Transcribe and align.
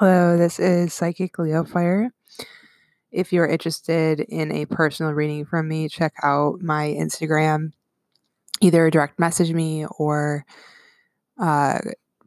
Hello, 0.00 0.38
this 0.38 0.58
is 0.58 0.94
Psychic 0.94 1.38
Leo 1.38 1.62
Fire. 1.62 2.10
If 3.12 3.34
you're 3.34 3.46
interested 3.46 4.20
in 4.20 4.50
a 4.50 4.64
personal 4.64 5.12
reading 5.12 5.44
from 5.44 5.68
me, 5.68 5.90
check 5.90 6.14
out 6.22 6.62
my 6.62 6.96
Instagram. 6.98 7.72
Either 8.62 8.88
direct 8.88 9.18
message 9.18 9.52
me 9.52 9.84
or 9.98 10.46
uh, 11.38 11.80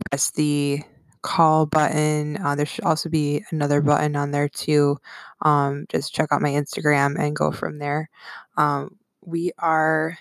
press 0.07 0.29
the 0.29 0.83
call 1.23 1.65
button. 1.65 2.37
Uh, 2.37 2.53
there 2.53 2.67
should 2.67 2.83
also 2.83 3.09
be 3.09 3.43
another 3.49 3.81
button 3.81 4.15
on 4.15 4.29
there 4.29 4.49
too. 4.49 4.95
Um, 5.41 5.87
just 5.89 6.13
check 6.13 6.31
out 6.31 6.43
my 6.43 6.51
Instagram 6.51 7.17
and 7.17 7.35
go 7.35 7.49
from 7.49 7.79
there. 7.79 8.07
Um, 8.55 8.99
we 9.25 9.51
are 9.57 10.15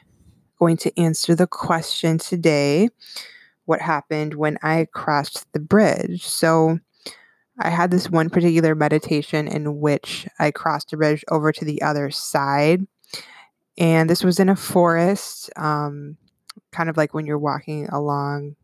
going 0.59 0.79
to 0.79 0.99
answer 0.99 1.35
the 1.35 1.47
question 1.47 2.17
today 2.17 2.89
what 3.67 3.83
happened 3.83 4.33
when 4.33 4.57
I 4.63 4.87
crossed 4.95 5.53
the 5.53 5.61
bridge. 5.61 6.27
So, 6.27 6.79
I 7.59 7.71
had 7.71 7.91
this 7.91 8.11
one 8.11 8.31
particular 8.31 8.75
meditation 8.75 9.47
in 9.47 9.81
which 9.81 10.27
I 10.39 10.51
crossed 10.51 10.93
a 10.93 10.97
bridge 10.97 11.25
over 11.31 11.53
to 11.53 11.65
the 11.65 11.83
other 11.83 12.11
side. 12.11 12.87
And 13.79 14.09
this 14.09 14.25
was 14.25 14.41
in 14.41 14.49
a 14.49 14.57
forest, 14.57 15.51
um, 15.57 16.17
kind 16.73 16.89
of 16.89 16.97
like 16.97 17.15
when 17.15 17.27
you're 17.27 17.39
walking 17.39 17.89
along 17.89 18.57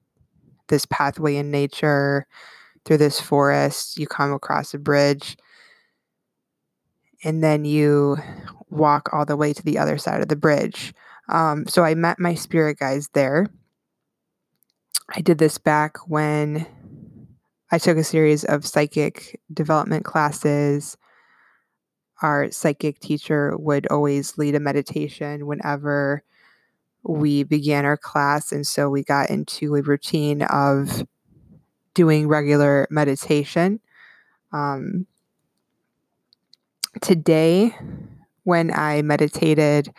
this 0.68 0.86
pathway 0.86 1.36
in 1.36 1.50
nature 1.50 2.26
through 2.84 2.98
this 2.98 3.20
forest, 3.20 3.98
you 3.98 4.06
come 4.06 4.32
across 4.32 4.74
a 4.74 4.78
bridge. 4.78 5.36
And 7.24 7.42
then 7.42 7.64
you 7.64 8.16
walk 8.70 9.10
all 9.12 9.26
the 9.26 9.36
way 9.36 9.52
to 9.52 9.62
the 9.62 9.78
other 9.78 9.98
side 9.98 10.20
of 10.20 10.28
the 10.28 10.36
bridge. 10.36 10.94
Um, 11.28 11.66
so 11.66 11.84
I 11.84 11.94
met 11.94 12.18
my 12.18 12.34
spirit 12.34 12.78
guides 12.78 13.08
there. 13.12 13.46
I 15.14 15.20
did 15.20 15.38
this 15.38 15.58
back 15.58 15.96
when 16.06 16.66
I 17.70 17.78
took 17.78 17.98
a 17.98 18.04
series 18.04 18.44
of 18.44 18.66
psychic 18.66 19.40
development 19.52 20.04
classes. 20.04 20.96
Our 22.22 22.50
psychic 22.50 22.98
teacher 22.98 23.56
would 23.58 23.86
always 23.88 24.38
lead 24.38 24.54
a 24.54 24.60
meditation 24.60 25.46
whenever 25.46 26.22
we 27.02 27.42
began 27.42 27.84
our 27.84 27.96
class. 27.96 28.52
And 28.52 28.66
so 28.66 28.88
we 28.88 29.02
got 29.02 29.30
into 29.30 29.74
a 29.74 29.82
routine 29.82 30.42
of 30.42 31.06
doing 31.94 32.26
regular 32.26 32.86
meditation. 32.90 33.80
Um, 34.52 35.06
today, 37.02 37.76
when 38.44 38.72
I 38.72 39.02
meditated, 39.02 39.92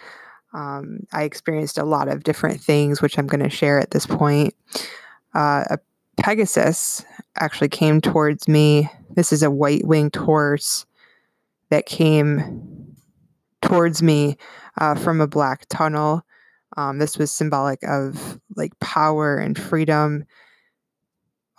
um, 0.54 1.02
I 1.14 1.24
experienced 1.24 1.78
a 1.78 1.84
lot 1.84 2.08
of 2.08 2.24
different 2.24 2.62
things, 2.62 3.02
which 3.02 3.20
I'm 3.20 3.28
going 3.28 3.44
to 3.44 3.50
share 3.50 3.80
at 3.80 3.92
this 3.92 4.08
point. 4.08 4.56
Uh, 5.36 5.64
a 5.70 5.80
Pegasus 6.18 7.06
actually 7.38 7.70
came 7.70 8.02
towards 8.02 8.48
me. 8.48 8.90
This 9.16 9.32
is 9.32 9.44
a 9.44 9.52
white 9.52 9.86
winged 9.86 10.16
horse 10.16 10.86
that 11.70 11.86
came 11.86 12.96
towards 13.62 14.02
me 14.02 14.38
uh, 14.80 14.96
from 14.96 15.22
a 15.22 15.28
black 15.28 15.66
tunnel. 15.70 16.24
Um, 16.78 17.00
this 17.00 17.18
was 17.18 17.32
symbolic 17.32 17.80
of 17.84 18.40
like 18.56 18.78
power 18.80 19.38
and 19.38 19.58
freedom, 19.58 20.26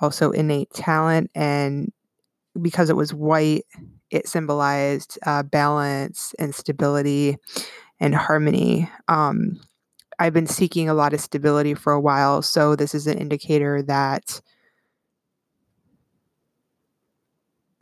also 0.00 0.30
innate 0.30 0.72
talent. 0.72 1.30
And 1.34 1.92
because 2.60 2.90
it 2.90 2.96
was 2.96 3.14
white, 3.14 3.64
it 4.10 4.28
symbolized 4.28 5.18
uh, 5.24 5.42
balance 5.42 6.34
and 6.38 6.54
stability 6.54 7.36
and 8.00 8.14
harmony. 8.14 8.90
Um, 9.08 9.60
I've 10.18 10.32
been 10.32 10.46
seeking 10.46 10.88
a 10.88 10.94
lot 10.94 11.14
of 11.14 11.20
stability 11.20 11.74
for 11.74 11.92
a 11.92 12.00
while, 12.00 12.42
so 12.42 12.76
this 12.76 12.94
is 12.94 13.06
an 13.06 13.18
indicator 13.18 13.82
that 13.82 14.40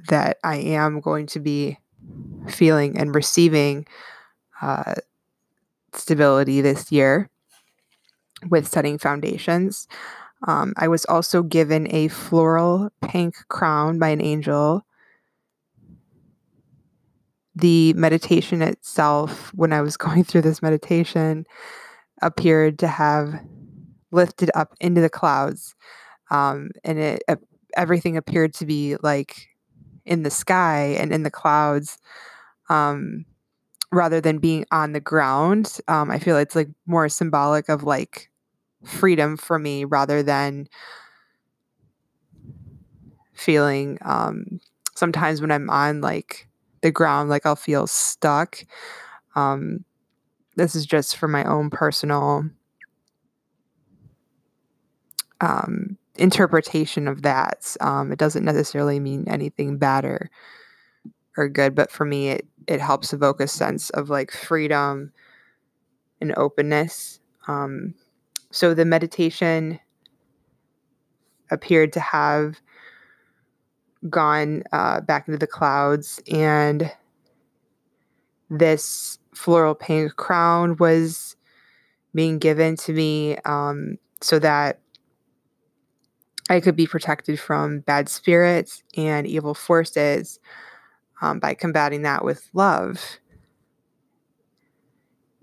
that 0.09 0.39
I 0.45 0.57
am 0.57 1.01
going 1.01 1.27
to 1.29 1.41
be 1.41 1.79
feeling 2.49 2.99
and 2.99 3.15
receiving 3.15 3.87
uh, 4.63 4.95
stability 5.93 6.61
this 6.61 6.91
year 6.93 7.31
with 8.49 8.69
setting 8.69 8.99
foundations. 8.99 9.89
Um, 10.47 10.73
I 10.77 10.89
was 10.89 11.05
also 11.07 11.43
given 11.43 11.93
a 11.93 12.09
floral 12.09 12.91
pink 13.03 13.35
crown 13.49 13.99
by 13.99 14.09
an 14.11 14.23
angel. 14.23 14.85
The 17.57 17.93
meditation 17.95 18.63
itself, 18.63 19.53
when 19.55 19.73
I 19.73 19.83
was 19.83 19.97
going 19.97 20.25
through 20.25 20.43
this 20.43 20.63
meditation, 20.63 21.45
appeared 22.23 22.79
to 22.81 22.89
have 22.89 23.41
lifted 24.11 24.51
up 24.55 24.75
into 24.81 25.01
the 25.01 25.11
clouds. 25.11 25.75
Um, 26.31 26.71
and 26.85 26.99
it, 26.99 27.23
uh, 27.29 27.37
everything 27.77 28.17
appeared 28.17 28.55
to 28.55 28.67
be 28.67 28.97
like 29.03 29.48
in 30.09 30.25
the 30.25 30.31
sky 30.31 30.97
and 30.99 31.13
in 31.13 31.23
the 31.25 31.31
clouds 31.31 31.99
um, 32.71 33.25
rather 33.93 34.21
than 34.21 34.39
being 34.39 34.65
on 34.73 34.93
the 34.93 35.01
ground. 35.01 35.79
Um, 35.89 36.11
I 36.11 36.19
feel 36.19 36.39
it's 36.39 36.57
like 36.57 36.69
more 36.87 37.09
symbolic 37.09 37.69
of 37.69 37.85
like 37.85 38.31
freedom 38.85 39.37
for 39.37 39.59
me 39.59 39.85
rather 39.85 40.23
than 40.23 40.69
feeling 43.35 43.99
um, 44.03 44.61
sometimes 44.95 45.41
when 45.41 45.51
I'm 45.51 45.71
on 45.71 46.01
like 46.01 46.49
the 46.83 46.91
ground, 46.91 47.31
like 47.31 47.47
I'll 47.47 47.57
feel 47.57 47.87
stuck. 47.87 48.65
Um, 49.37 49.85
this 50.57 50.75
is 50.75 50.87
just 50.87 51.17
for 51.17 51.29
my 51.29 51.45
own 51.45 51.71
personal 51.71 52.45
um, 55.41 55.97
interpretation 56.19 57.09
of 57.09 57.23
that. 57.23 57.77
Um, 57.81 58.13
it 58.13 58.19
doesn't 58.19 58.45
necessarily 58.45 59.01
mean 59.01 59.25
anything 59.29 59.79
bad 59.79 60.05
or 60.05 60.31
or 61.37 61.49
good, 61.49 61.75
but 61.75 61.91
for 61.91 62.05
me, 62.05 62.31
it 62.31 62.47
it 62.67 62.81
helps 62.81 63.13
evoke 63.13 63.41
a 63.41 63.49
sense 63.49 63.91
of 63.91 64.11
like 64.11 64.31
freedom 64.31 65.13
and 66.21 66.35
openness. 66.37 67.21
Um, 67.47 67.95
so 68.51 68.75
the 68.75 68.85
meditation 68.85 69.81
appeared 71.51 71.93
to 71.95 72.01
have 72.01 72.61
gone 74.11 74.63
uh, 74.73 75.01
back 75.01 75.29
into 75.29 75.39
the 75.39 75.47
clouds, 75.47 76.21
and 76.31 76.93
this 78.51 79.19
floral 79.35 79.75
pink 79.75 80.17
crown 80.17 80.77
was 80.77 81.37
being 82.15 82.39
given 82.39 82.77
to 82.77 82.93
me 82.93 83.37
um, 83.45 83.99
so 84.21 84.39
that 84.39 84.81
I 86.49 86.61
could 86.61 86.77
be 86.77 86.87
protected 86.87 87.39
from 87.39 87.81
bad 87.81 88.09
spirits 88.09 88.83
and 88.97 89.27
evil 89.27 89.55
forces 89.55 90.41
um, 91.21 91.41
by 91.41 91.55
combating 91.55 92.03
that 92.03 92.25
with 92.25 92.49
love. 92.55 93.19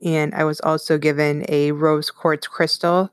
And 0.04 0.34
I 0.34 0.44
was 0.44 0.60
also 0.62 0.98
given 0.98 1.46
a 1.48 1.72
rose 1.72 2.10
quartz 2.12 2.48
crystal, 2.48 3.12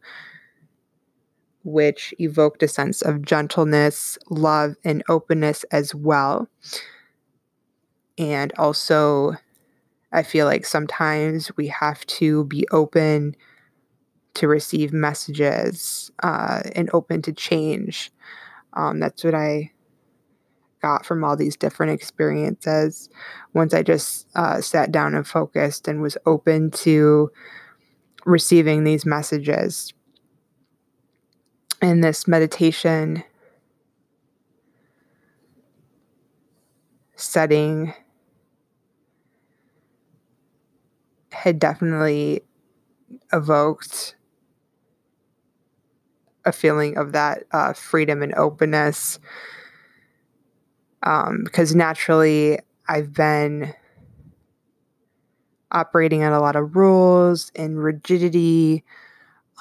which 1.64 2.14
evoked 2.19 2.62
a 2.62 2.69
sense 2.69 3.02
of 3.02 3.22
gentleness, 3.22 4.19
love, 4.31 4.75
and 4.84 5.02
openness 5.08 5.64
as 5.70 5.94
well. 5.94 6.48
And 8.19 8.52
also, 8.58 9.34
I 10.12 10.22
feel 10.22 10.47
like 10.47 10.66
sometimes 10.66 11.56
we 11.56 11.69
have 11.69 12.04
to 12.06 12.44
be 12.44 12.66
open 12.70 13.36
to 14.34 14.48
receive 14.48 14.93
messages 14.93 16.10
uh, 16.22 16.62
and 16.75 16.91
open 16.93 17.22
to 17.22 17.32
change. 17.32 18.10
Um, 18.75 19.00
that's 19.00 19.25
what 19.25 19.34
I 19.34 19.70
got 20.81 21.06
from 21.06 21.22
all 21.22 21.37
these 21.37 21.56
different 21.56 21.93
experiences 21.93 23.09
once 23.54 23.72
I 23.72 23.82
just 23.82 24.26
uh, 24.34 24.60
sat 24.60 24.91
down 24.91 25.15
and 25.15 25.26
focused 25.26 25.87
and 25.87 26.03
was 26.03 26.16
open 26.26 26.70
to 26.70 27.31
receiving 28.25 28.84
these 28.84 29.06
messages. 29.06 29.93
And 31.81 32.03
this 32.03 32.26
meditation 32.26 33.25
setting 37.17 37.93
had 41.31 41.58
definitely 41.58 42.43
evoked 43.32 44.17
a 46.44 46.53
feeling 46.53 46.97
of 46.97 47.12
that 47.12 47.44
uh, 47.53 47.73
freedom 47.73 48.23
and 48.23 48.35
openness. 48.35 49.19
Um, 51.03 51.43
because 51.44 51.75
naturally, 51.75 52.59
I've 52.89 53.12
been 53.12 53.75
operating 55.73 56.23
on 56.23 56.33
a 56.33 56.41
lot 56.41 56.56
of 56.56 56.77
rules 56.77 57.50
and 57.56 57.83
rigidity 57.83 58.85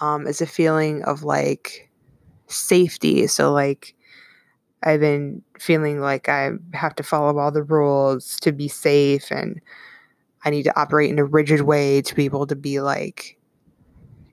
um, 0.02 0.28
as 0.28 0.42
a 0.42 0.46
feeling 0.46 1.04
of 1.04 1.24
like 1.24 1.90
safety. 2.48 3.28
So, 3.28 3.52
like, 3.52 3.96
I've 4.84 5.00
been 5.00 5.42
feeling 5.60 6.00
like 6.00 6.28
I 6.28 6.52
have 6.74 6.96
to 6.96 7.04
follow 7.04 7.38
all 7.38 7.52
the 7.52 7.64
rules 7.64 8.40
to 8.42 8.52
be 8.52 8.68
safe, 8.68 9.32
and 9.32 9.62
I 10.44 10.50
need 10.50 10.64
to 10.64 10.80
operate 10.80 11.12
in 11.12 11.20
a 11.20 11.26
rigid 11.26 11.62
way 11.62 12.02
to 12.02 12.16
be 12.16 12.26
able 12.26 12.48
to 12.48 12.56
be 12.56 12.82
like 12.82 13.38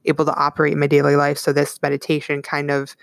able 0.08 0.24
to 0.24 0.34
operate 0.34 0.72
in 0.72 0.78
my 0.78 0.86
daily 0.86 1.16
life. 1.16 1.38
So 1.38 1.52
this 1.52 1.80
meditation 1.82 2.42
kind 2.42 2.70
of 2.70 2.96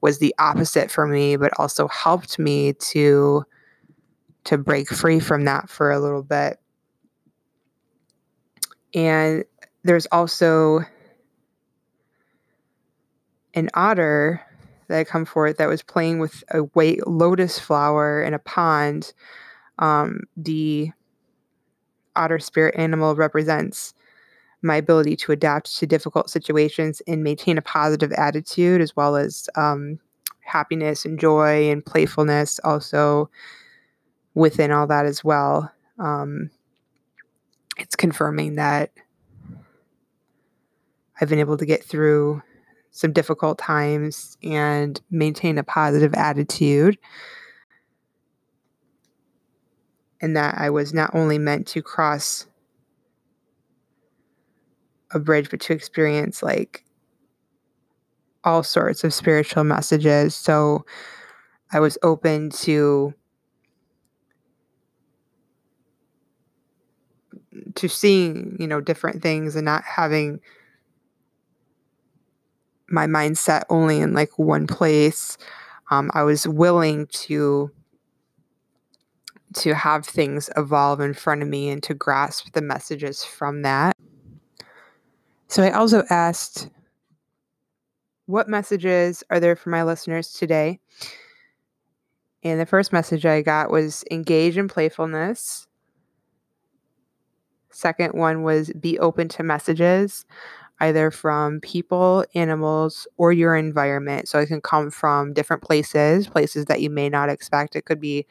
was 0.00 0.18
the 0.18 0.34
opposite 0.38 0.90
for 0.90 1.06
me, 1.06 1.36
but 1.36 1.52
also 1.58 1.88
helped 1.88 2.38
me 2.38 2.72
to 2.74 3.44
to 4.44 4.56
break 4.56 4.88
free 4.88 5.20
from 5.20 5.44
that 5.44 5.68
for 5.68 5.90
a 5.90 6.00
little 6.00 6.22
bit. 6.22 6.58
And 8.94 9.44
there's 9.84 10.06
also 10.06 10.80
an 13.54 13.68
otter 13.74 14.40
that 14.88 14.96
had 14.96 15.06
come 15.06 15.24
forth 15.24 15.58
that 15.58 15.68
was 15.68 15.82
playing 15.82 16.18
with 16.18 16.42
a 16.50 16.60
white 16.60 17.06
lotus 17.06 17.58
flower 17.58 18.22
in 18.22 18.34
a 18.34 18.38
pond. 18.38 19.12
Um, 19.78 20.22
the 20.36 20.90
otter 22.16 22.38
spirit 22.38 22.74
animal 22.76 23.14
represents 23.14 23.94
my 24.62 24.76
ability 24.76 25.16
to 25.16 25.32
adapt 25.32 25.76
to 25.78 25.86
difficult 25.86 26.28
situations 26.30 27.00
and 27.06 27.22
maintain 27.22 27.58
a 27.58 27.62
positive 27.62 28.12
attitude, 28.12 28.80
as 28.80 28.94
well 28.94 29.16
as 29.16 29.48
um, 29.56 29.98
happiness 30.40 31.04
and 31.04 31.18
joy 31.18 31.70
and 31.70 31.84
playfulness, 31.84 32.60
also 32.64 33.30
within 34.34 34.70
all 34.70 34.86
that 34.86 35.06
as 35.06 35.24
well. 35.24 35.70
Um, 35.98 36.50
it's 37.78 37.96
confirming 37.96 38.56
that 38.56 38.90
I've 41.20 41.28
been 41.28 41.38
able 41.38 41.56
to 41.56 41.66
get 41.66 41.84
through 41.84 42.42
some 42.90 43.12
difficult 43.12 43.58
times 43.58 44.36
and 44.42 45.00
maintain 45.10 45.58
a 45.58 45.62
positive 45.62 46.14
attitude. 46.14 46.98
And 50.20 50.36
that 50.36 50.56
I 50.58 50.68
was 50.70 50.92
not 50.92 51.14
only 51.14 51.38
meant 51.38 51.66
to 51.68 51.82
cross 51.82 52.46
a 55.12 55.18
bridge, 55.18 55.50
but 55.50 55.60
to 55.60 55.72
experience 55.72 56.42
like 56.42 56.84
all 58.44 58.62
sorts 58.62 59.04
of 59.04 59.12
spiritual 59.12 59.64
messages. 59.64 60.34
So 60.34 60.84
I 61.72 61.80
was 61.80 61.98
open 62.02 62.50
to 62.50 63.14
to 67.74 67.88
seeing, 67.88 68.56
you 68.58 68.66
know, 68.66 68.80
different 68.80 69.22
things 69.22 69.56
and 69.56 69.64
not 69.64 69.84
having 69.84 70.40
my 72.88 73.06
mindset 73.06 73.62
only 73.68 74.00
in 74.00 74.12
like 74.12 74.38
one 74.38 74.66
place. 74.66 75.38
Um, 75.90 76.10
I 76.14 76.22
was 76.22 76.46
willing 76.46 77.06
to 77.08 77.70
to 79.52 79.74
have 79.74 80.06
things 80.06 80.48
evolve 80.56 81.00
in 81.00 81.12
front 81.12 81.42
of 81.42 81.48
me 81.48 81.70
and 81.70 81.82
to 81.82 81.92
grasp 81.92 82.52
the 82.52 82.62
messages 82.62 83.24
from 83.24 83.62
that. 83.62 83.96
So 85.50 85.64
I 85.64 85.72
also 85.72 86.04
asked, 86.10 86.68
what 88.26 88.48
messages 88.48 89.24
are 89.30 89.40
there 89.40 89.56
for 89.56 89.70
my 89.70 89.82
listeners 89.82 90.32
today? 90.32 90.78
And 92.44 92.60
the 92.60 92.66
first 92.66 92.92
message 92.92 93.26
I 93.26 93.42
got 93.42 93.68
was 93.68 94.04
engage 94.12 94.56
in 94.56 94.68
playfulness. 94.68 95.66
Second 97.70 98.14
one 98.14 98.44
was 98.44 98.70
be 98.78 98.98
open 99.00 99.28
to 99.30 99.42
messages 99.42 100.24
either 100.78 101.10
from 101.10 101.60
people, 101.60 102.24
animals, 102.36 103.08
or 103.16 103.32
your 103.32 103.56
environment. 103.56 104.28
So 104.28 104.38
it 104.38 104.46
can 104.46 104.60
come 104.60 104.90
from 104.90 105.34
different 105.34 105.62
places, 105.62 106.28
places 106.28 106.66
that 106.66 106.80
you 106.80 106.90
may 106.90 107.08
not 107.08 107.28
expect. 107.28 107.74
It 107.74 107.84
could 107.84 108.00
be, 108.00 108.24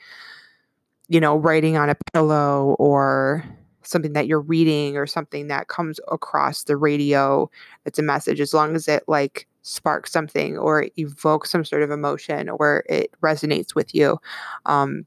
you 1.10 1.20
know, 1.20 1.36
writing 1.38 1.76
on 1.76 1.90
a 1.90 1.98
pillow 2.14 2.78
or 2.80 3.44
something 3.90 4.14
that 4.14 4.28
you're 4.28 4.42
reading 4.42 4.98
or 4.98 5.08
something 5.08 5.48
that 5.48 5.68
comes 5.68 6.00
across 6.12 6.64
the 6.64 6.78
radio 6.78 7.50
that's 7.84 8.00
a 8.00 8.04
message 8.04 8.40
as 8.40 8.54
long 8.54 8.76
as 8.76 8.88
it 8.88 9.04
like 9.08 9.48
sparks 9.62 10.12
something 10.12 10.58
or 10.58 10.88
evokes 10.98 11.52
some 11.52 11.66
sort 11.66 11.84
of 11.84 11.92
emotion 11.92 12.50
or 12.50 12.84
it 12.88 13.12
resonates 13.22 13.76
with 13.76 13.94
you 13.94 14.18
um, 14.66 15.06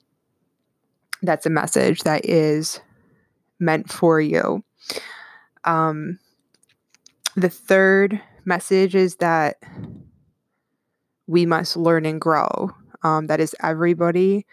that's 1.23 1.46
a 1.46 1.50
message 1.50 2.02
that 2.02 2.25
is 2.25 2.81
meant 3.58 3.90
for 3.90 4.20
you 4.20 4.62
um, 5.64 6.19
the 7.37 7.49
third 7.49 8.20
message 8.44 8.94
is 8.94 9.17
that 9.17 9.56
we 11.26 11.46
must 11.46 11.76
learn 11.76 12.05
and 12.05 12.20
grow. 12.20 12.70
Um, 13.02 13.26
that 13.26 13.40
is 13.40 13.55
everybody. 13.62 14.46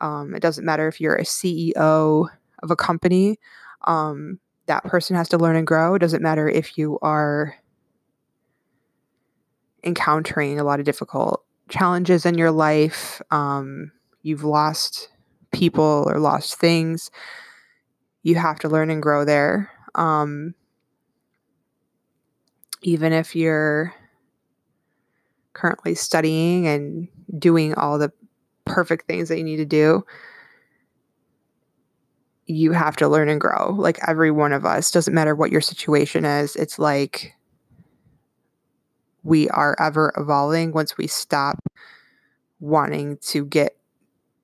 Um, 0.00 0.34
it 0.34 0.40
doesn't 0.40 0.64
matter 0.64 0.86
if 0.88 1.00
you're 1.00 1.16
a 1.16 1.24
CEO 1.24 2.28
of 2.62 2.70
a 2.70 2.76
company, 2.76 3.38
um, 3.88 4.38
that 4.66 4.84
person 4.84 5.16
has 5.16 5.28
to 5.30 5.38
learn 5.38 5.56
and 5.56 5.66
grow. 5.66 5.94
It 5.94 5.98
doesn't 5.98 6.22
matter 6.22 6.48
if 6.48 6.78
you 6.78 6.98
are 7.02 7.56
encountering 9.82 10.60
a 10.60 10.64
lot 10.64 10.78
of 10.78 10.86
difficult 10.86 11.44
challenges 11.68 12.24
in 12.26 12.36
your 12.36 12.50
life, 12.50 13.20
um, 13.30 13.92
you've 14.22 14.44
lost 14.44 15.08
people 15.52 16.04
or 16.06 16.18
lost 16.18 16.58
things. 16.58 17.10
You 18.22 18.34
have 18.36 18.58
to 18.60 18.68
learn 18.68 18.90
and 18.90 19.02
grow 19.02 19.24
there. 19.24 19.70
Um, 19.94 20.54
even 22.82 23.12
if 23.12 23.34
you're 23.34 23.94
currently 25.52 25.94
studying 25.94 26.66
and 26.66 27.08
doing 27.38 27.74
all 27.74 27.98
the 27.98 28.12
perfect 28.64 29.06
things 29.06 29.28
that 29.28 29.38
you 29.38 29.44
need 29.44 29.56
to 29.56 29.64
do, 29.64 30.04
you 32.48 32.72
have 32.72 32.96
to 32.96 33.08
learn 33.08 33.28
and 33.28 33.40
grow. 33.40 33.74
Like 33.78 33.98
every 34.08 34.30
one 34.30 34.52
of 34.52 34.64
us, 34.64 34.90
doesn't 34.90 35.14
matter 35.14 35.36
what 35.36 35.52
your 35.52 35.60
situation 35.60 36.24
is. 36.24 36.56
It's 36.56 36.78
like 36.78 37.34
we 39.22 39.48
are 39.50 39.76
ever 39.78 40.12
evolving 40.16 40.72
once 40.72 40.96
we 40.96 41.06
stop 41.06 41.60
wanting 42.58 43.18
to 43.18 43.44
get 43.44 43.76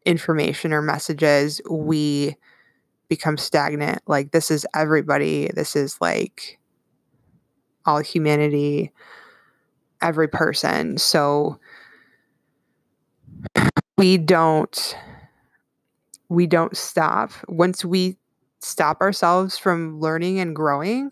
information 0.05 0.73
or 0.73 0.83
messages, 0.83 1.63
we 1.71 2.37
become 3.09 3.39
stagnant. 3.39 4.03
Like, 4.07 4.33
this 4.33 4.51
is 4.51 4.67
everybody. 4.75 5.51
This 5.55 5.75
is 5.75 5.99
like 6.01 6.59
all 7.87 8.01
humanity, 8.01 8.93
every 10.03 10.29
person. 10.29 10.99
So 10.99 11.59
we 13.97 14.19
don't 14.19 14.97
we 16.29 16.47
don't 16.47 16.77
stop. 16.77 17.33
Once 17.49 17.85
we 17.85 18.17
stop 18.61 19.01
ourselves 19.01 19.59
from 19.59 20.01
learning 20.01 20.41
and 20.41 20.57
growing, 20.57 21.11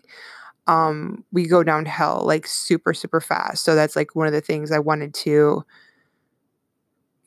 um, 0.67 1.23
we 1.31 1.47
go 1.47 1.63
downhill 1.63 2.23
like 2.25 2.47
super, 2.47 2.93
super 2.93 3.21
fast. 3.21 3.63
So 3.63 3.75
that's 3.75 3.95
like 3.95 4.15
one 4.15 4.27
of 4.27 4.33
the 4.33 4.41
things 4.41 4.71
I 4.71 4.79
wanted 4.79 5.13
to 5.15 5.63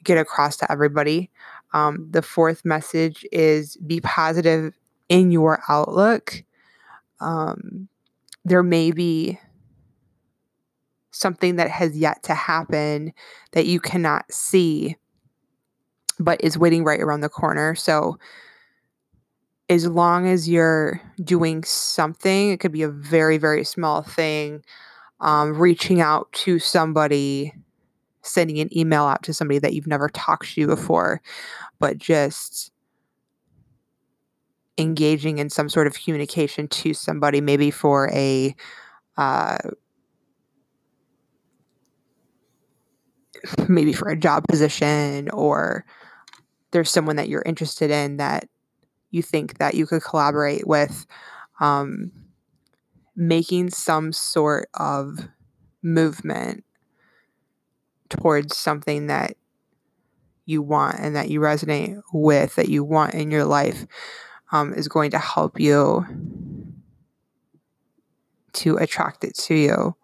get 0.03 0.19
across 0.19 0.57
to 0.59 0.71
everybody. 0.71 1.31
Um, 1.75 2.09
the 2.11 2.23
fourth 2.23 2.65
message 2.65 3.27
is 3.33 3.77
be 3.77 4.01
positive 4.01 4.75
in 5.09 5.31
your 5.31 5.63
outlook. 5.69 6.43
Um, 7.21 7.89
there 8.45 8.63
may 8.63 8.93
be 8.93 9.39
something 11.11 11.57
that 11.57 11.71
has 11.71 11.97
yet 11.97 12.23
to 12.23 12.35
happen 12.35 13.13
that 13.53 13.67
you 13.67 13.81
cannot 13.81 14.31
see 14.31 14.97
but 16.19 16.43
is 16.43 16.59
waiting 16.59 16.85
right 16.85 17.01
around 17.01 17.21
the 17.21 17.29
corner. 17.29 17.75
So 17.75 18.19
as 19.69 19.87
long 19.87 20.29
as 20.29 20.49
you're 20.49 21.01
doing 21.25 21.65
something 21.65 22.51
it 22.51 22.61
could 22.61 22.71
be 22.71 22.83
a 22.83 22.89
very 22.89 23.37
very 23.37 23.65
small 23.65 24.01
thing 24.01 24.63
um, 25.21 25.59
reaching 25.59 26.01
out 26.01 26.31
to 26.33 26.61
somebody 26.61 27.53
sending 28.23 28.61
an 28.61 28.77
email 28.77 29.03
out 29.03 29.25
to 29.25 29.35
somebody 29.35 29.59
that 29.59 29.75
you've 29.75 29.89
never 29.89 30.09
talked 30.11 30.55
to 30.55 30.69
before 30.69 31.21
but 31.81 31.99
just 31.99 32.71
engaging 34.79 35.39
in 35.39 35.51
some 35.51 35.69
sort 35.69 35.87
of 35.87 35.95
communication 35.95 36.69
to 36.69 36.95
somebody, 36.95 37.41
maybe 37.41 37.71
for 37.71 38.11
a 38.13 38.55
uh, 39.17 39.59
maybe 43.69 43.93
for 43.93 44.09
a 44.09 44.17
job 44.17 44.45
position 44.49 45.31
or 45.31 45.85
there's 46.77 46.91
someone 46.91 47.17
that 47.17 47.31
you're 47.31 47.43
interested 47.47 47.91
in 47.91 48.19
that 48.19 48.47
you 49.11 49.23
think 49.23 49.57
that 49.57 49.75
you 49.75 49.87
could 49.87 50.03
collaborate 50.03 50.67
with 50.67 51.07
um, 51.59 52.13
making 53.17 53.71
some 53.71 54.13
sort 54.13 54.69
of 54.75 55.27
movement 55.83 56.65
towards 58.11 58.59
something 58.59 59.07
that 59.07 59.39
you 60.45 60.61
want 60.61 60.99
and 60.99 61.17
that 61.17 61.31
you 61.31 61.41
resonate 61.41 61.99
with 62.13 62.55
that 62.57 62.69
you 62.69 62.85
want 62.85 63.15
in 63.15 63.31
your 63.31 63.47
life 63.47 63.87
um, 64.53 64.75
is 64.75 64.87
going 64.87 65.11
to 65.11 65.19
help 65.19 65.59
you 65.59 66.05
to 68.53 68.77
attract 68.77 69.25
it 69.25 69.35
to 69.35 69.55
you. 69.55 69.97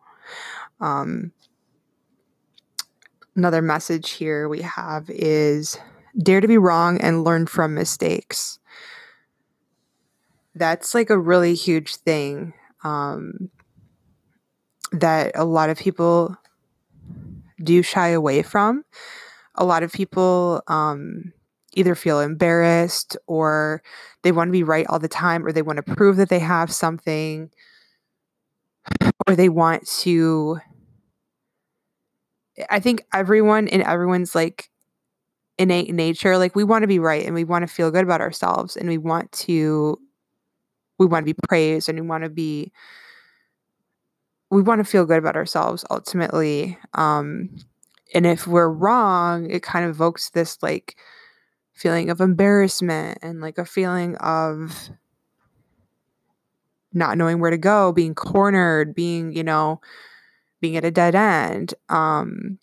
Um, 0.81 1.33
another 3.37 3.61
message 3.61 4.13
here 4.13 4.49
we 4.49 4.63
have 4.63 5.11
is 5.11 5.77
dare 6.21 6.41
to 6.41 6.49
be 6.49 6.59
wrong 6.59 7.01
and 7.01 7.25
learn 7.25 7.47
from 7.47 7.75
mistakes. 7.75 8.59
That's 10.55 10.95
like 10.95 11.11
a 11.11 11.19
really 11.19 11.55
huge 11.55 11.97
thing 11.97 12.53
um, 12.85 13.51
that 14.93 15.33
a 15.35 15.45
lot 15.45 15.71
of 15.71 15.79
people 15.79 16.37
do 17.63 17.83
shy 17.83 18.09
away 18.09 18.43
from. 18.43 18.85
A 19.57 19.65
lot 19.65 19.83
of 19.83 19.93
people 19.93 20.63
um, 20.69 21.33
either 21.75 21.95
feel 21.95 22.21
embarrassed 22.21 23.17
or 23.27 23.83
they 24.23 24.33
want 24.33 24.49
to 24.49 24.53
be 24.53 24.63
right 24.63 24.87
all 24.89 24.99
the 24.99 25.09
time 25.09 25.47
or 25.47 25.53
they 25.53 25.63
want 25.63 25.79
to 25.85 25.95
prove 25.95 26.17
that 26.17 26.29
they 26.29 26.39
have 26.39 26.73
something 26.73 27.51
or 29.27 29.37
they 29.37 29.49
want 29.49 29.87
to 29.87 30.59
I 32.71 32.81
think 32.81 33.05
everyone 33.15 33.67
in 33.69 33.83
everyone's 33.83 34.35
like 34.35 34.69
innate 35.59 35.93
nature 35.93 36.39
like 36.39 36.57
we 36.57 36.65
want 36.65 36.83
to 36.83 36.89
be 36.89 36.99
right 36.99 37.25
and 37.25 37.35
we 37.35 37.45
want 37.45 37.67
to 37.67 37.73
feel 37.73 37.91
good 37.91 38.05
about 38.05 38.21
ourselves 38.21 38.77
and 38.77 38.89
we 38.89 38.99
want 38.99 39.31
to 39.33 39.99
we 40.99 41.07
want 41.07 41.27
to 41.27 41.33
be 41.35 41.39
praised 41.47 41.89
and 41.89 42.01
we 42.01 42.07
want 42.07 42.25
to 42.25 42.31
be 42.31 42.73
we 44.51 44.63
want 44.63 44.79
to 44.79 44.85
feel 44.85 45.05
good 45.05 45.19
about 45.19 45.37
ourselves 45.37 45.85
ultimately 45.91 46.79
um 46.95 47.49
and 48.15 48.27
if 48.27 48.47
we're 48.47 48.69
wrong 48.69 49.51
it 49.51 49.63
kind 49.63 49.85
of 49.85 49.91
evokes 49.91 50.31
this 50.31 50.63
like 50.63 50.97
feeling 51.75 52.11
of 52.11 52.21
embarrassment 52.21 53.19
and 53.23 53.41
like 53.41 53.59
a 53.59 53.65
feeling 53.65 54.17
of 54.17 54.91
not 56.93 57.17
knowing 57.17 57.41
where 57.41 57.51
to 57.51 57.59
go 57.59 57.93
being 57.93 58.15
cornered 58.15 58.95
being 58.95 59.33
you 59.33 59.43
know 59.43 59.81
being 60.61 60.77
at 60.77 60.85
a 60.85 60.91
dead 60.91 61.15
end 61.15 61.75
um 61.89 62.59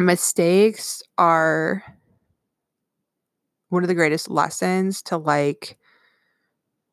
mistakes 0.00 1.02
are 1.18 1.82
one 3.68 3.84
of 3.84 3.88
the 3.88 3.94
greatest 3.94 4.30
lessons 4.30 5.02
to 5.02 5.16
like 5.16 5.78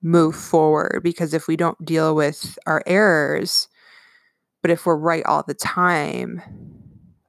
move 0.02 0.36
forward 0.36 1.02
because 1.04 1.34
if 1.34 1.48
we 1.48 1.56
don't 1.56 1.84
deal 1.84 2.16
with 2.16 2.58
our 2.68 2.84
errors 2.86 3.68
but 4.62 4.70
if 4.70 4.86
we're 4.86 4.96
right 4.96 5.26
all 5.26 5.44
the 5.48 5.56
time 5.56 6.42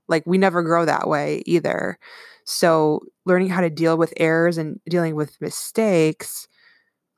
like 0.09 0.27
we 0.27 0.39
never 0.39 0.63
grow 0.63 0.85
that 0.85 1.07
way 1.07 1.43
either. 1.47 1.99
So 2.45 3.03
learning 3.27 3.51
how 3.51 3.61
to 3.61 3.71
deal 3.71 3.97
with 3.97 4.15
errors 4.17 4.59
and 4.59 4.81
dealing 4.89 5.15
with 5.15 5.41
mistakes 5.41 6.49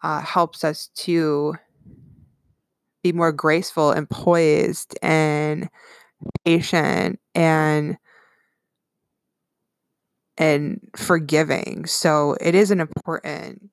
uh, 0.03 0.21
helps 0.21 0.65
us 0.65 0.91
to 0.97 1.55
be 3.03 3.13
more 3.13 3.33
graceful 3.33 3.93
and 3.93 4.11
poised 4.11 4.99
and 5.01 5.71
patient 6.45 7.19
and 7.35 7.97
and 10.41 10.81
forgiving. 10.97 11.85
So 11.85 12.35
it 12.41 12.55
is 12.55 12.71
an 12.71 12.81
important 12.81 13.69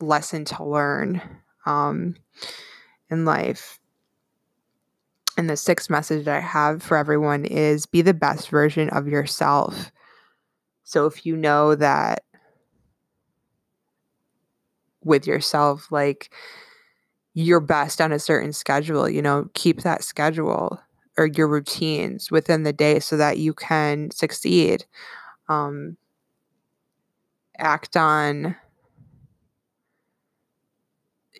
lesson 0.00 0.44
to 0.46 0.64
learn 0.64 1.20
um, 1.66 2.14
in 3.10 3.24
life. 3.24 3.80
And 5.36 5.50
the 5.50 5.56
sixth 5.56 5.90
message 5.90 6.26
that 6.26 6.36
I 6.36 6.40
have 6.40 6.80
for 6.80 6.96
everyone 6.96 7.44
is 7.44 7.86
be 7.86 8.02
the 8.02 8.14
best 8.14 8.50
version 8.50 8.88
of 8.90 9.08
yourself. 9.08 9.90
So 10.84 11.06
if 11.06 11.26
you 11.26 11.36
know 11.36 11.74
that 11.74 12.22
with 15.02 15.26
yourself, 15.26 15.90
like 15.90 16.32
you're 17.34 17.58
best 17.58 18.00
on 18.00 18.12
a 18.12 18.20
certain 18.20 18.52
schedule, 18.52 19.08
you 19.08 19.20
know, 19.20 19.50
keep 19.54 19.82
that 19.82 20.04
schedule 20.04 20.80
or 21.18 21.26
your 21.26 21.48
routines 21.48 22.30
within 22.30 22.62
the 22.62 22.72
day 22.72 23.00
so 23.00 23.16
that 23.16 23.38
you 23.38 23.52
can 23.52 24.12
succeed 24.12 24.84
um, 25.48 25.96
act 27.58 27.96
on 27.96 28.56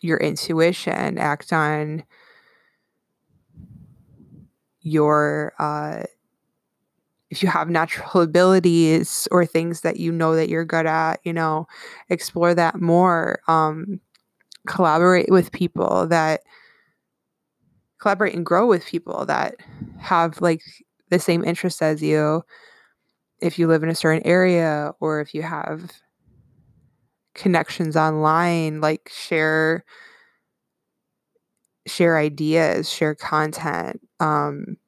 your 0.02 0.18
intuition, 0.18 1.18
act 1.18 1.52
on 1.52 2.04
your 4.82 5.54
uh, 5.58 6.02
if 7.30 7.42
you 7.42 7.49
have 7.49 7.68
natural 7.68 8.23
abilities 8.23 9.26
or 9.30 9.44
things 9.44 9.80
that 9.80 9.99
you 9.99 10.12
know 10.12 10.37
that 10.37 10.49
you're 10.49 10.64
good 10.64 10.87
at, 10.87 11.20
you 11.25 11.32
know, 11.32 11.66
explore 12.08 12.54
that 12.54 12.80
more. 12.80 13.40
Um, 13.49 14.00
collaborate 14.66 15.28
with 15.30 15.52
people 15.52 16.06
that 16.06 16.40
collaborate 17.99 18.34
and 18.34 18.46
grow 18.46 18.66
with 18.66 18.84
people 18.87 19.26
that 19.26 19.56
have 19.99 20.40
like 20.40 20.62
the 21.11 21.18
same 21.18 21.44
interests 21.44 21.82
as 21.82 22.02
you 22.02 22.42
if 23.44 23.58
you 23.58 23.66
live 23.68 23.82
in 23.82 23.90
a 23.90 23.94
certain 23.94 24.26
area 24.26 24.94
or 25.00 25.20
if 25.20 25.34
you 25.34 25.42
have 25.42 25.92
connections 27.34 27.94
online 27.94 28.80
like 28.80 29.10
share 29.12 29.84
share 31.86 32.16
ideas 32.16 32.90
share 32.90 33.14
content 33.14 34.00
um, 34.18 34.78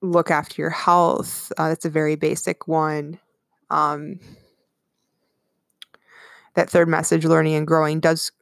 look 0.00 0.30
after 0.30 0.62
your 0.62 0.70
health 0.70 1.52
uh, 1.58 1.68
that's 1.68 1.84
a 1.84 1.90
very 1.90 2.16
basic 2.16 2.66
one 2.66 3.18
um, 3.68 4.18
that 6.54 6.70
third 6.70 6.88
message 6.88 7.26
learning 7.26 7.54
and 7.54 7.66
growing 7.66 8.00
does 8.00 8.32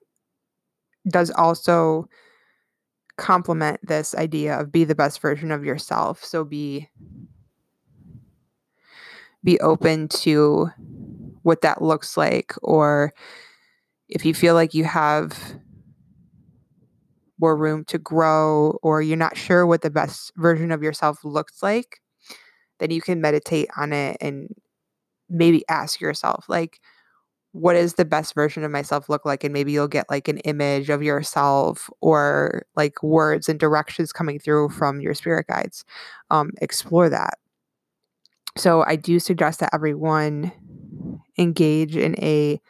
does 1.09 1.33
also 1.33 2.09
complement 3.23 3.79
this 3.87 4.17
idea 4.17 4.59
of 4.59 4.73
be 4.73 4.83
the 4.83 4.97
best 4.97 5.21
version 5.21 5.53
of 5.53 5.65
yourself. 5.65 6.25
So 6.25 6.45
be 6.45 6.89
be 9.45 9.61
open 9.61 10.09
to 10.09 10.69
what 11.43 11.61
that 11.61 11.81
looks 11.81 12.17
like 12.17 12.53
or 12.63 13.13
if 14.09 14.25
you 14.25 14.35
feel 14.35 14.55
like 14.55 14.75
you 14.75 14.85
have 14.85 15.39
more 17.39 17.57
room 17.57 17.85
to 17.85 17.99
grow 17.99 18.79
or 18.83 19.01
you're 19.03 19.17
not 19.17 19.37
sure 19.37 19.67
what 19.67 19.83
the 19.83 19.91
best 19.91 20.33
version 20.37 20.73
of 20.73 20.83
yourself 20.83 21.25
looks 21.25 21.63
like, 21.63 22.01
then 22.81 22.91
you 22.91 23.01
can 23.01 23.21
meditate 23.21 23.69
on 23.77 23.93
it 23.93 24.17
and 24.21 24.49
maybe 25.29 25.65
ask 25.69 26.01
yourself 26.01 26.45
like 26.49 26.81
what 27.53 27.75
does 27.75 27.95
the 27.95 28.05
best 28.05 28.35
version 28.35 28.65
of 28.65 28.71
myself 28.71 29.09
look 29.09 29.27
like 29.27 29.45
and 29.45 29.53
maybe 29.53 29.73
you'll 29.73 29.89
get 29.89 30.09
like 30.11 30.27
an 30.27 30.39
image 30.39 30.89
of 30.89 31.03
yourself 31.03 31.91
or 32.01 32.65
like 32.77 33.03
words 33.03 33.49
and 33.49 33.61
directions 33.61 34.13
coming 34.13 34.39
through 34.39 34.71
from 34.71 35.01
your 35.01 35.15
spirit 35.15 35.47
guides. 35.47 35.85
Um, 36.31 36.53
explore 36.61 37.09
that. 37.11 37.35
So 38.57 38.85
i 38.87 38.97
do 38.97 39.19
suggest 39.19 39.61
that 39.61 39.71
everyone 39.73 40.53
engage 41.39 41.97
in 41.97 42.15
a 42.19 42.61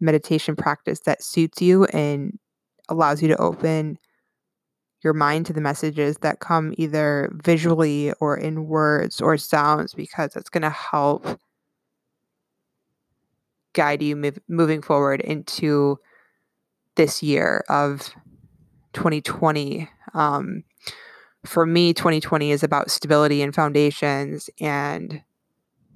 meditation 0.00 0.54
practice 0.54 1.00
that 1.00 1.22
suits 1.22 1.60
you 1.60 1.84
and 1.86 2.38
allows 2.88 3.20
you 3.20 3.28
to 3.28 3.36
open 3.36 3.98
your 5.02 5.12
mind 5.12 5.46
to 5.46 5.52
the 5.52 5.60
messages 5.60 6.16
that 6.18 6.40
come 6.40 6.74
either 6.76 7.30
visually 7.44 8.12
or 8.20 8.36
in 8.36 8.66
words 8.66 9.20
or 9.20 9.36
sounds 9.36 9.94
because 9.94 10.34
it's 10.34 10.50
going 10.50 10.62
to 10.62 10.70
help 10.70 11.38
guide 13.74 14.02
you 14.02 14.32
moving 14.48 14.82
forward 14.82 15.20
into 15.20 15.98
this 16.96 17.22
year 17.22 17.64
of 17.68 18.10
2020. 18.92 19.88
Um, 20.14 20.64
for 21.44 21.66
me, 21.66 21.94
2020 21.94 22.50
is 22.52 22.62
about 22.62 22.90
stability 22.90 23.42
and 23.42 23.54
foundations 23.54 24.50
and 24.60 25.22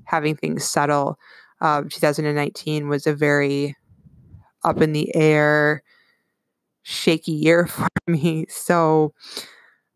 having 0.05 0.37
things 0.37 0.65
settle. 0.65 1.19
Uh, 1.61 1.83
2019 1.91 2.89
was 2.89 3.07
a 3.07 3.15
very 3.15 3.77
up 4.65 4.81
in 4.83 4.93
the 4.93 5.15
air, 5.15 5.83
shaky 6.83 7.33
year 7.33 7.67
for 7.69 7.89
me. 8.07 8.47
So 8.49 9.15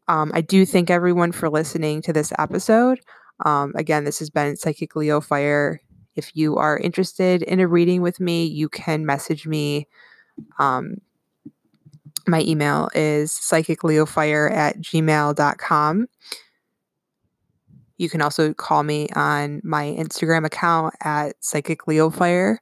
um, 0.09 0.30
I 0.35 0.40
do 0.40 0.66
thank 0.66 0.90
everyone 0.90 1.33
for 1.33 1.49
listening 1.50 2.02
to 2.02 2.12
this 2.12 2.33
episode. 2.38 3.00
Um, 3.45 3.73
again, 3.76 4.04
this 4.04 4.18
has 4.21 4.30
been 4.30 4.56
Psychic 4.56 4.97
Leo 4.97 5.21
Fire. 5.21 5.80
If 6.16 6.35
you 6.35 6.56
are 6.56 6.78
interested 6.78 7.42
in 7.42 7.61
a 7.61 7.68
reading 7.68 8.02
with 8.02 8.20
me, 8.20 8.44
you 8.44 8.68
can 8.68 9.06
message 9.06 9.46
me. 9.46 9.87
Um, 10.58 10.96
my 12.26 12.40
email 12.42 12.88
is 12.94 13.30
psychicleofire 13.30 14.50
at 14.50 14.78
gmail.com. 14.78 16.06
You 17.99 18.11
can 18.11 18.20
also 18.20 18.52
call 18.52 18.82
me 18.82 19.08
on 19.14 19.61
my 19.64 19.85
Instagram 19.99 20.44
account 20.44 20.94
at 21.02 21.40
psychicleofire 21.40 22.58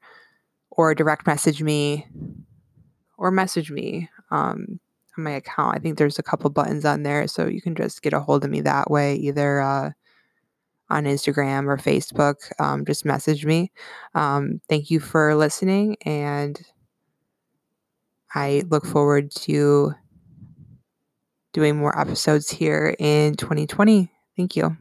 or 0.70 0.94
direct 0.94 1.26
message 1.26 1.62
me 1.62 2.06
or 3.16 3.30
message 3.30 3.70
me 3.70 4.08
um, 4.30 4.80
on 5.16 5.24
my 5.24 5.32
account. 5.32 5.76
I 5.76 5.80
think 5.80 5.98
there's 5.98 6.18
a 6.18 6.22
couple 6.22 6.50
buttons 6.50 6.84
on 6.84 7.02
there, 7.02 7.26
so 7.26 7.46
you 7.46 7.60
can 7.60 7.74
just 7.74 8.02
get 8.02 8.12
a 8.12 8.20
hold 8.20 8.44
of 8.44 8.50
me 8.50 8.60
that 8.60 8.90
way, 8.90 9.16
either 9.16 9.60
uh, 9.60 9.90
on 10.94 11.04
Instagram 11.04 11.66
or 11.66 11.76
Facebook, 11.76 12.36
um, 12.60 12.84
just 12.84 13.04
message 13.04 13.44
me. 13.44 13.72
Um, 14.14 14.60
thank 14.68 14.90
you 14.90 15.00
for 15.00 15.34
listening, 15.34 15.96
and 16.06 16.60
I 18.34 18.62
look 18.68 18.86
forward 18.86 19.30
to 19.42 19.92
doing 21.52 21.76
more 21.76 21.98
episodes 21.98 22.50
here 22.50 22.94
in 22.98 23.34
2020. 23.34 24.10
Thank 24.36 24.56
you. 24.56 24.76